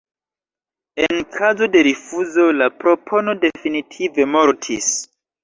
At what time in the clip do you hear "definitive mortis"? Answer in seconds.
3.45-4.91